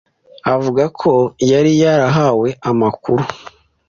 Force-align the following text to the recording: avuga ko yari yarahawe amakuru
avuga 0.53 0.83
ko 0.99 1.11
yari 1.51 1.71
yarahawe 1.81 2.49
amakuru 2.69 3.23